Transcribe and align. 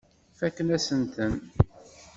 Fakken-asen-ten. 0.37 1.33